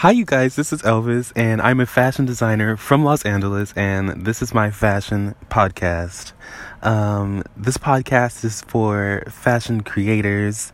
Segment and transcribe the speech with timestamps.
[0.00, 0.56] Hi, you guys.
[0.56, 4.70] This is Elvis, and I'm a fashion designer from Los Angeles, and this is my
[4.70, 6.32] fashion podcast.
[6.80, 10.72] Um, this podcast is for fashion creators,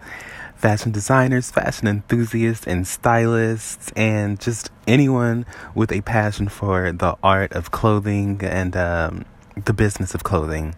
[0.54, 7.52] fashion designers, fashion enthusiasts, and stylists, and just anyone with a passion for the art
[7.52, 9.24] of clothing and um,
[9.56, 10.76] the business of clothing.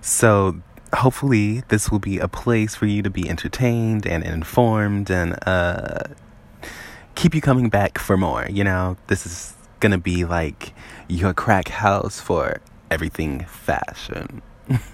[0.00, 0.60] So,
[0.92, 6.02] hopefully, this will be a place for you to be entertained and informed and uh,
[7.14, 8.46] keep you coming back for more.
[8.50, 10.72] You know, this is gonna be like
[11.08, 14.42] your crack house for everything fashion.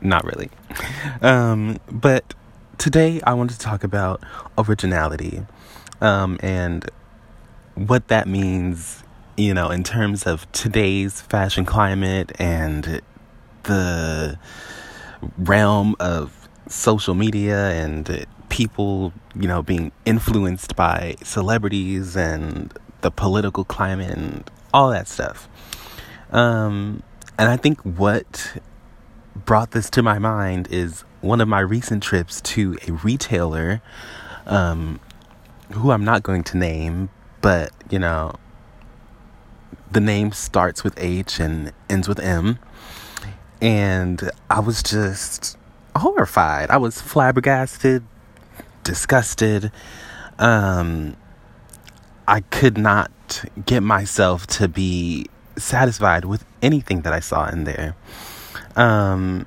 [0.00, 0.50] Not really.
[1.20, 2.34] Um, but
[2.78, 4.22] today I wanted to talk about
[4.56, 5.46] originality
[6.00, 6.88] um, and
[7.74, 9.02] what that means,
[9.36, 13.00] you know, in terms of today's fashion climate and
[13.64, 14.38] the
[15.38, 23.64] realm of social media and people, you know, being influenced by celebrities and the political
[23.64, 25.48] climate and all that stuff.
[26.30, 27.02] Um,
[27.38, 28.60] and I think what
[29.34, 33.80] brought this to my mind is one of my recent trips to a retailer
[34.46, 35.00] um,
[35.72, 37.08] who I'm not going to name,
[37.40, 38.34] but, you know,
[39.90, 42.58] the name starts with H and ends with M.
[43.60, 45.56] And I was just
[45.96, 46.70] horrified.
[46.70, 48.04] I was flabbergasted,
[48.84, 49.72] disgusted.
[50.38, 51.16] Um,
[52.26, 53.10] I could not
[53.66, 57.96] get myself to be satisfied with anything that I saw in there.
[58.76, 59.46] Um,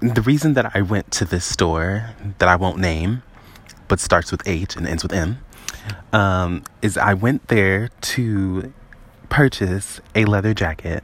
[0.00, 3.22] the reason that I went to this store that I won't name,
[3.88, 5.38] but starts with H and ends with M,
[6.12, 8.72] um, is I went there to
[9.28, 11.02] purchase a leather jacket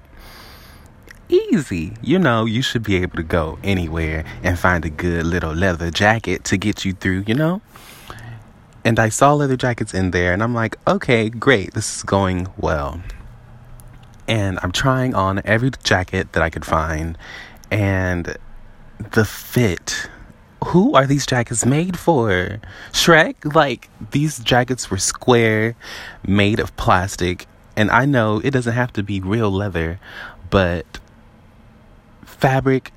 [1.31, 1.93] easy.
[2.03, 5.91] You know, you should be able to go anywhere and find a good little leather
[5.91, 7.63] jacket to get you through, you know?
[8.85, 12.49] And I saw leather jackets in there, and I'm like, okay, great, this is going
[12.57, 13.03] well.
[14.27, 17.19] And I'm trying on every jacket that I could find,
[17.71, 18.37] and
[19.13, 20.09] the fit.
[20.67, 22.61] Who are these jackets made for?
[22.93, 23.55] Shrek?
[23.55, 25.75] Like, these jackets were square,
[26.27, 29.99] made of plastic, and I know it doesn't have to be real leather,
[30.51, 30.99] but
[32.41, 32.91] fabric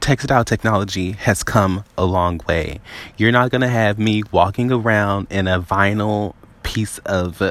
[0.00, 2.80] textile technology has come a long way.
[3.16, 7.42] You're not going to have me walking around in a vinyl piece of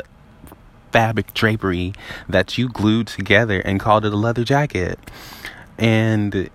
[0.91, 1.93] fabric drapery
[2.27, 4.99] that you glued together and called it a leather jacket.
[5.79, 6.51] And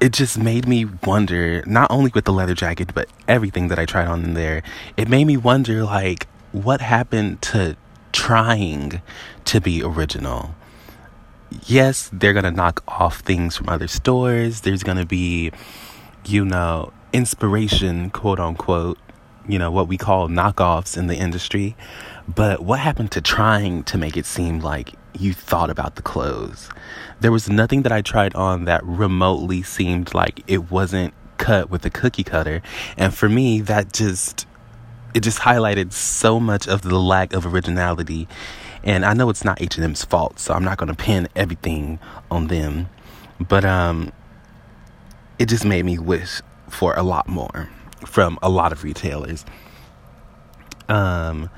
[0.00, 3.84] it just made me wonder, not only with the leather jacket, but everything that I
[3.84, 4.62] tried on in there,
[4.96, 7.76] it made me wonder like, what happened to
[8.12, 9.02] trying
[9.46, 10.54] to be original?
[11.66, 14.62] Yes, they're going to knock off things from other stores.
[14.62, 15.52] There's going to be,
[16.24, 18.98] you know, inspiration, quote unquote,
[19.48, 21.76] you know, what we call knockoffs in the industry.
[22.28, 26.68] But what happened to trying to make it seem like you thought about the clothes?
[27.20, 31.84] There was nothing that I tried on that remotely seemed like it wasn't cut with
[31.86, 32.62] a cookie cutter.
[32.96, 34.46] And for me, that just,
[35.16, 38.28] it just highlighted so much of the lack of originality
[38.84, 41.98] and I know it's not H&M's fault, so I'm not going to pin everything
[42.30, 42.88] on them.
[43.40, 44.12] But um
[45.38, 47.70] it just made me wish for a lot more
[48.06, 49.46] from a lot of retailers.
[50.90, 51.48] Um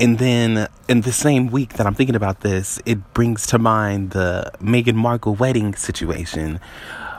[0.00, 4.12] and then in the same week that I'm thinking about this, it brings to mind
[4.12, 6.60] the Meghan Markle wedding situation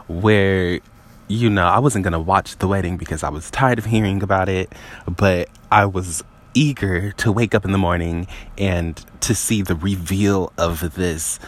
[0.07, 0.81] where
[1.27, 4.21] you know, I wasn't going to watch the wedding because I was tired of hearing
[4.21, 4.71] about it,
[5.07, 8.27] but I was eager to wake up in the morning
[8.57, 11.39] and to see the reveal of this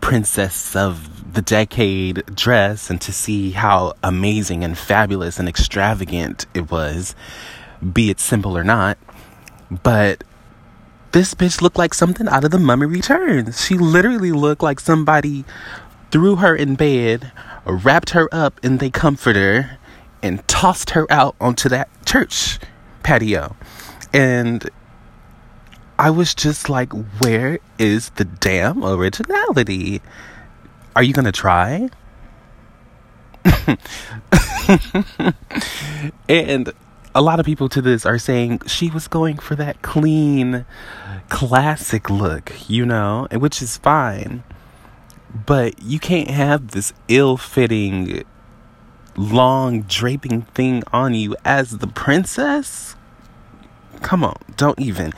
[0.00, 6.70] princess of the decade dress and to see how amazing and fabulous and extravagant it
[6.70, 7.14] was,
[7.92, 8.96] be it simple or not.
[9.82, 10.24] But
[11.12, 13.64] this bitch looked like something out of the mummy returns.
[13.64, 15.44] She literally looked like somebody
[16.10, 17.32] threw her in bed,
[17.64, 19.78] wrapped her up in the comforter,
[20.22, 22.58] and tossed her out onto that church
[23.02, 23.56] patio.
[24.12, 24.68] And
[25.98, 30.02] I was just like, where is the damn originality?
[30.94, 31.88] Are you going to try?
[36.28, 36.72] and
[37.14, 40.64] a lot of people to this are saying she was going for that clean,
[41.28, 44.44] classic look, you know, which is fine.
[45.34, 48.24] But you can't have this ill fitting,
[49.16, 52.96] long draping thing on you as the princess.
[54.00, 55.12] Come on, don't even.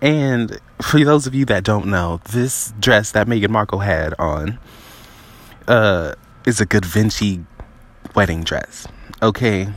[0.00, 4.58] And for those of you that don't know, this dress that Meghan Markle had on
[5.66, 6.14] uh,
[6.46, 7.44] is a good Vinci
[8.14, 8.86] wedding dress.
[9.22, 9.68] Okay,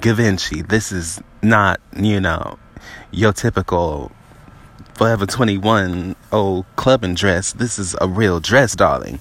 [0.00, 0.62] Givenchy.
[0.62, 2.58] This is not, you know,
[3.10, 4.12] your typical
[4.98, 7.52] Forever 21 old clubbing dress.
[7.52, 9.20] This is a real dress, darling.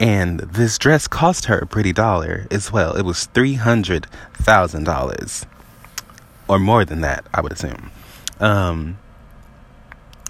[0.00, 2.96] And this dress cost her a pretty dollar as well.
[2.96, 5.44] It was $300,000.
[6.48, 7.90] Or more than that, I would assume.
[8.40, 8.96] Um,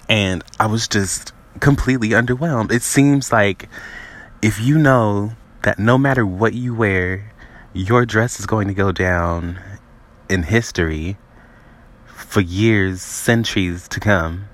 [0.08, 2.72] and I was just completely underwhelmed.
[2.72, 3.68] It seems like
[4.42, 5.30] if you know
[5.62, 7.32] that no matter what you wear,
[7.72, 9.60] your dress is going to go down
[10.28, 11.18] in history
[12.06, 14.48] for years, centuries to come.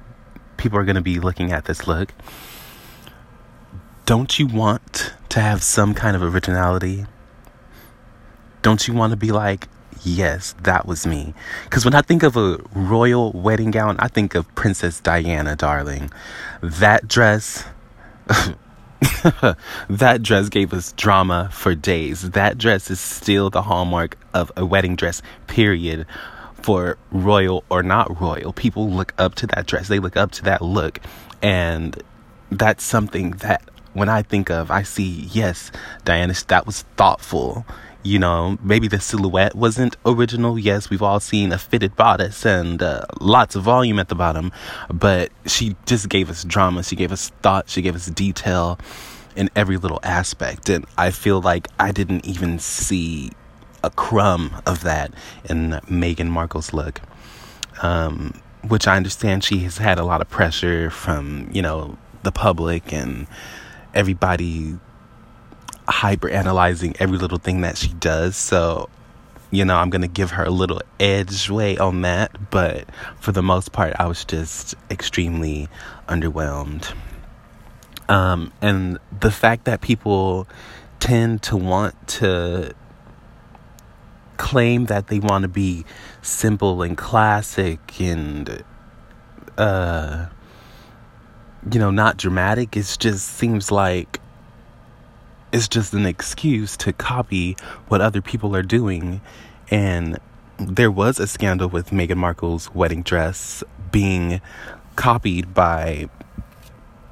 [0.62, 2.14] People are going to be looking at this look.
[4.06, 7.05] Don't you want to have some kind of originality?
[8.62, 9.67] Don't you want to be like,
[10.05, 11.35] yes, that was me?
[11.64, 16.12] Because when I think of a royal wedding gown, I think of Princess Diana, darling.
[16.61, 17.64] That dress.
[19.88, 22.31] that dress gave us drama for days.
[22.31, 26.06] That dress is still the hallmark of a wedding dress, period
[26.62, 28.53] for royal or not royal.
[28.53, 31.00] People look up to that dress, they look up to that look.
[31.43, 32.00] And
[32.50, 35.70] that's something that when I think of, I see, yes,
[36.05, 37.67] Diana, that was thoughtful.
[38.05, 40.59] You know, maybe the silhouette wasn't original.
[40.59, 44.50] Yes, we've all seen a fitted bodice and uh, lots of volume at the bottom,
[44.93, 46.82] but she just gave us drama.
[46.82, 47.69] She gave us thought.
[47.69, 48.79] She gave us detail
[49.37, 50.69] in every little aspect.
[50.69, 53.31] And I feel like I didn't even see
[53.82, 55.12] a crumb of that
[55.44, 57.00] in Meghan Markle's look.
[57.82, 62.32] Um, which I understand she has had a lot of pressure from, you know, the
[62.32, 63.26] public and
[63.94, 64.79] everybody
[65.88, 68.37] hyper analyzing every little thing that she does.
[68.37, 68.88] So,
[69.50, 72.50] you know, I'm going to give her a little edge way on that.
[72.50, 72.87] But
[73.19, 75.69] for the most part, I was just extremely
[76.08, 76.94] underwhelmed.
[78.08, 80.46] Um, and the fact that people
[81.00, 82.75] tend to want to
[84.37, 85.84] claim that they want to be
[86.23, 88.64] simple and classic and
[89.58, 90.26] uh
[91.70, 92.76] you know not dramatic.
[92.76, 94.20] It just seems like
[95.52, 97.56] it's just an excuse to copy
[97.88, 99.20] what other people are doing.
[99.70, 100.19] And
[100.58, 104.40] there was a scandal with Meghan Markle's wedding dress being
[104.96, 106.08] copied by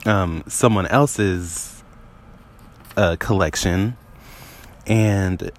[0.06, 1.82] um, someone else's
[2.96, 3.96] uh, collection.
[4.86, 5.50] And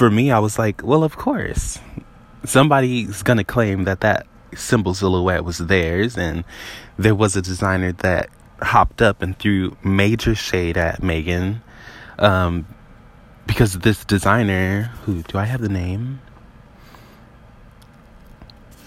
[0.00, 1.78] for me, I was like, well, of course.
[2.46, 6.42] Somebody's going to claim that that symbol silhouette was theirs, and
[6.96, 8.30] there was a designer that
[8.62, 11.60] hopped up and threw major shade at Meghan.
[12.18, 12.66] Um,
[13.46, 16.22] because this designer, who do I have the name?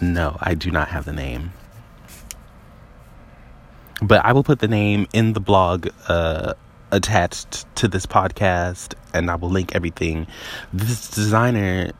[0.01, 1.53] No, I do not have the name.
[4.01, 6.55] But I will put the name in the blog uh,
[6.93, 10.27] attached to this podcast and I will link everything.
[10.71, 11.91] This designer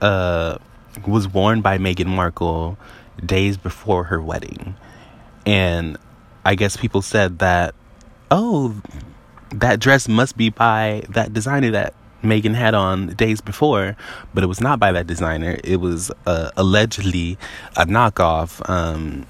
[0.00, 0.58] uh,
[1.06, 2.78] was worn by Meghan Markle
[3.24, 4.76] days before her wedding.
[5.46, 5.96] And
[6.44, 7.74] I guess people said that,
[8.30, 8.80] oh,
[9.50, 13.96] that dress must be by that designer that Meghan had on days before,
[14.34, 15.58] but it was not by that designer.
[15.64, 17.38] It was uh, allegedly
[17.76, 18.68] a knockoff.
[18.68, 19.26] Um,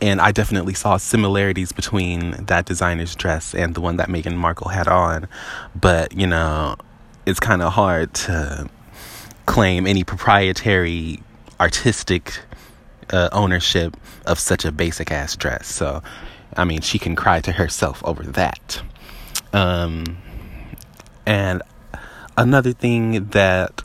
[0.00, 4.68] and I definitely saw similarities between that designer's dress and the one that Meghan Markle
[4.68, 5.28] had on.
[5.78, 6.76] But, you know,
[7.26, 8.68] it's kind of hard to
[9.46, 11.22] claim any proprietary
[11.58, 12.40] artistic
[13.10, 15.66] uh, ownership of such a basic ass dress.
[15.66, 16.02] So,
[16.56, 18.82] I mean, she can cry to herself over that.
[19.52, 20.16] Um,
[21.26, 21.62] and
[22.38, 23.82] another thing that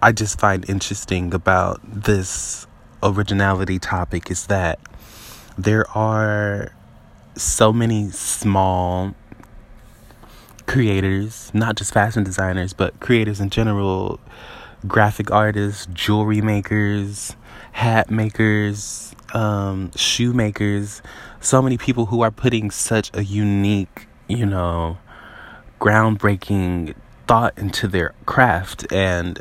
[0.00, 2.67] I just find interesting about this
[3.02, 4.78] originality topic is that
[5.56, 6.72] there are
[7.36, 9.14] so many small
[10.66, 14.20] creators, not just fashion designers, but creators in general,
[14.86, 17.34] graphic artists, jewelry makers,
[17.72, 21.02] hat makers, um, shoe makers,
[21.40, 24.98] so many people who are putting such a unique, you know,
[25.80, 26.94] groundbreaking
[27.26, 29.40] thought into their craft and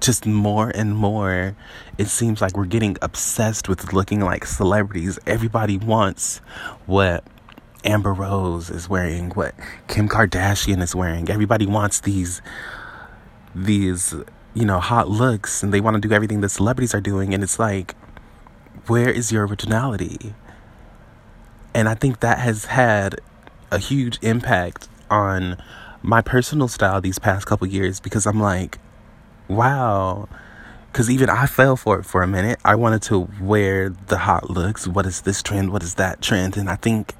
[0.00, 1.56] just more and more,
[1.98, 5.18] it seems like we're getting obsessed with looking like celebrities.
[5.26, 6.38] Everybody wants
[6.86, 7.24] what
[7.84, 9.54] Amber Rose is wearing, what
[9.88, 11.30] Kim Kardashian is wearing.
[11.30, 12.42] Everybody wants these
[13.54, 14.14] these
[14.54, 17.42] you know hot looks and they want to do everything the celebrities are doing and
[17.42, 17.96] it's like
[18.86, 20.34] where is your originality?
[21.74, 23.20] And I think that has had
[23.70, 25.62] a huge impact on
[26.02, 28.78] my personal style these past couple years because I'm like
[29.50, 30.28] wow.
[30.90, 32.58] Because even I fell for it for a minute.
[32.64, 34.88] I wanted to wear the hot looks.
[34.88, 35.72] What is this trend?
[35.72, 36.56] What is that trend?
[36.56, 37.14] And I think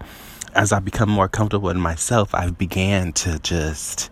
[0.55, 4.11] as I become more comfortable in myself, I began to just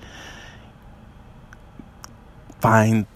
[2.61, 3.07] find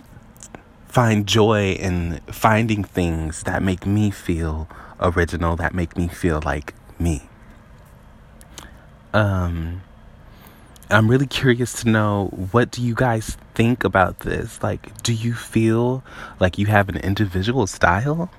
[0.88, 4.68] find joy in finding things that make me feel
[5.00, 7.23] original, that make me feel like me.
[9.14, 9.82] Um
[10.90, 14.62] I'm really curious to know what do you guys think about this?
[14.62, 16.02] Like do you feel
[16.40, 18.30] like you have an individual style?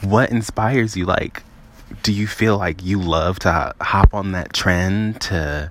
[0.00, 1.42] What inspires you like
[2.02, 5.70] do you feel like you love to hop on that trend to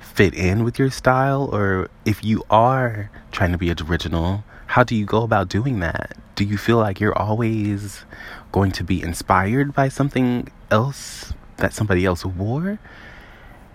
[0.00, 1.48] fit in with your style?
[1.52, 6.16] Or if you are trying to be original, how do you go about doing that?
[6.34, 8.04] Do you feel like you're always
[8.52, 12.78] going to be inspired by something else that somebody else wore?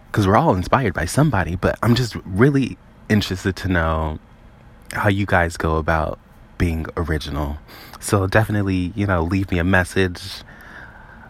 [0.07, 2.77] Because we're all inspired by somebody, but I'm just really
[3.09, 4.19] interested to know
[4.91, 6.19] how you guys go about
[6.57, 7.57] being original.
[7.99, 10.43] So definitely, you know, leave me a message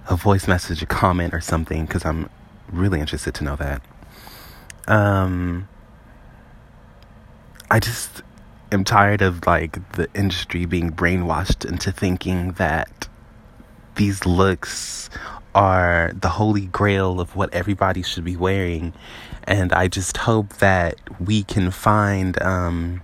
[0.08, 2.29] a voice message, a comment, or something because I'm
[2.72, 3.82] really interested to know that.
[4.88, 5.67] Um,
[7.72, 8.22] I just
[8.72, 13.08] am tired of like the industry being brainwashed into thinking that
[13.96, 15.10] these looks
[15.55, 18.94] are the holy grail of what everybody should be wearing.
[19.45, 23.01] And I just hope that we can find um,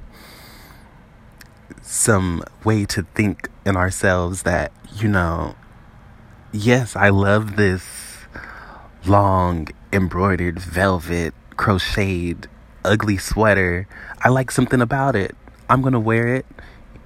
[1.82, 5.56] some way to think in ourselves that, you know,
[6.52, 7.86] yes, I love this
[9.06, 12.48] long embroidered velvet crocheted
[12.84, 13.88] ugly sweater.
[14.22, 15.36] I like something about it.
[15.70, 16.46] I'm going to wear it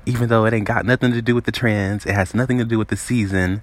[0.05, 2.05] even though it ain't got nothing to do with the trends.
[2.05, 3.61] It has nothing to do with the season.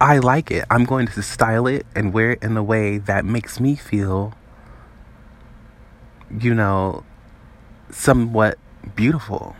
[0.00, 0.64] I like it.
[0.70, 4.34] I'm going to style it and wear it in a way that makes me feel
[6.38, 7.04] you know
[7.90, 8.58] somewhat
[8.94, 9.56] beautiful.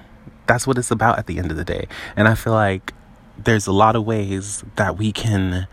[0.46, 1.88] That's what it's about at the end of the day.
[2.16, 2.92] And I feel like
[3.38, 5.66] there's a lot of ways that we can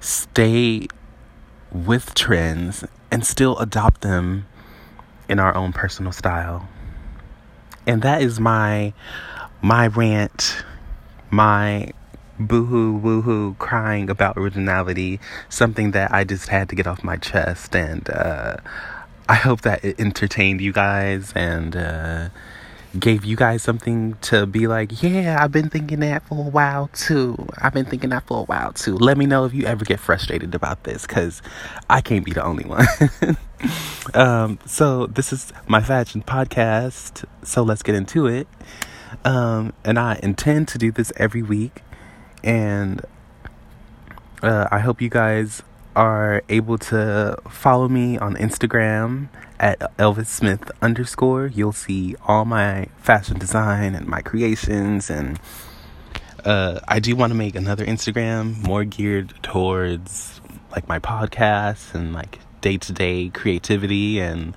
[0.00, 0.86] stay
[1.72, 4.46] with trends and still adopt them
[5.28, 6.68] in our own personal style.
[7.86, 8.92] And that is my
[9.62, 10.64] my rant,
[11.30, 11.92] my
[12.38, 17.74] boohoo woohoo crying about originality, something that I just had to get off my chest
[17.74, 18.56] and uh,
[19.28, 22.28] I hope that it entertained you guys and uh,
[22.98, 26.88] gave you guys something to be like, yeah, I've been thinking that for a while
[26.92, 27.36] too.
[27.58, 28.96] I've been thinking that for a while too.
[28.96, 31.42] Let me know if you ever get frustrated about this because
[31.90, 32.86] I can't be the only one.
[34.14, 37.24] um, so, this is my fashion podcast.
[37.42, 38.46] So, let's get into it.
[39.24, 41.82] Um, and I intend to do this every week.
[42.44, 43.04] And
[44.42, 45.62] uh, I hope you guys
[45.96, 51.46] are able to follow me on Instagram at Elvis Smith underscore.
[51.46, 55.08] You'll see all my fashion design and my creations.
[55.08, 55.40] And
[56.44, 62.12] uh, I do want to make another Instagram more geared towards like my podcasts and
[62.12, 64.54] like day to day creativity and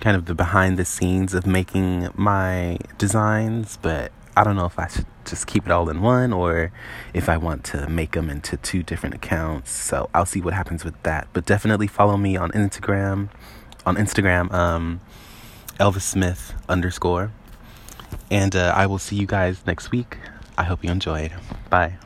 [0.00, 3.78] kind of the behind the scenes of making my designs.
[3.80, 6.72] But I don't know if I should just keep it all in one or
[7.12, 9.70] if I want to make them into two different accounts.
[9.70, 11.28] So I'll see what happens with that.
[11.32, 13.28] But definitely follow me on Instagram.
[13.86, 15.00] On Instagram, um,
[15.78, 17.32] Elvis Smith underscore.
[18.30, 20.18] And uh, I will see you guys next week.
[20.56, 21.32] I hope you enjoyed.
[21.68, 21.98] Bye.